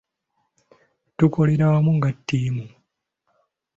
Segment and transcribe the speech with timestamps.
[1.17, 2.65] Tukolera wamu nga ttiimu.